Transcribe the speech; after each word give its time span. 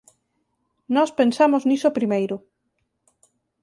Nós 0.95 1.11
pensamos 1.19 1.63
niso 1.69 1.95
primeiro. 1.97 2.35